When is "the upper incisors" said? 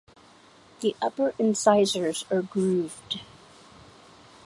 0.79-2.25